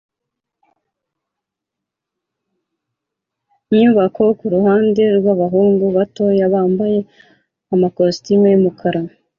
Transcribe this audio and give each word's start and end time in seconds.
nyubako 3.79 4.23
kuruhande 4.39 5.03
rwabahungu 5.17 5.85
bato 5.95 6.23
bambaye 6.53 6.97
amakositimu 7.73 8.45
yumukara 8.53 9.01